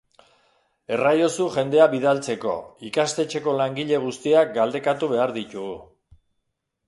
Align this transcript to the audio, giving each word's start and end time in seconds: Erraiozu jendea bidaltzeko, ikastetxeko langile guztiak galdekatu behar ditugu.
Erraiozu 0.95 1.45
jendea 1.55 1.85
bidaltzeko, 1.91 2.53
ikastetxeko 2.89 3.53
langile 3.59 4.01
guztiak 4.05 4.49
galdekatu 4.55 5.11
behar 5.15 5.35
ditugu. 5.39 5.77